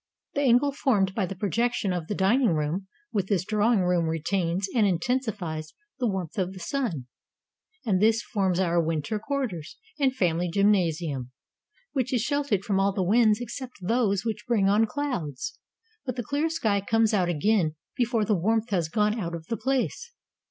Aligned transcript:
The 0.33 0.41
angle 0.41 0.71
formed 0.71 1.13
by 1.13 1.27
the 1.27 1.35
projection 1.35 1.93
of 1.93 2.07
the 2.07 2.15
dining 2.15 2.55
room 2.55 2.87
with 3.13 3.27
this 3.27 3.45
drawing 3.45 3.81
room 3.81 4.07
retains 4.07 4.67
and 4.73 4.87
intensifies 4.87 5.75
the 5.99 6.07
warmth 6.07 6.39
of 6.39 6.53
the 6.53 6.59
sun, 6.59 7.05
and 7.85 8.01
this 8.01 8.23
forms 8.23 8.59
our 8.59 8.81
winter 8.81 9.19
quarters 9.19 9.77
and 9.99 10.11
family 10.11 10.49
gymnasium, 10.49 11.29
which 11.93 12.11
is 12.15 12.23
sheltered 12.23 12.65
from 12.65 12.79
all 12.79 12.93
the 12.93 13.03
winds 13.03 13.39
except 13.39 13.73
those 13.79 14.25
which 14.25 14.47
bring 14.47 14.67
on 14.67 14.87
clouds, 14.87 15.59
but 16.03 16.15
the 16.15 16.23
clear 16.23 16.49
sky 16.49 16.81
comes 16.81 17.13
out 17.13 17.29
again 17.29 17.75
before 17.95 18.25
the 18.25 18.33
warmth 18.33 18.71
has 18.71 18.89
gone 18.89 19.19
out 19.19 19.35
of 19.35 19.45
the 19.49 19.57
place. 19.57 20.15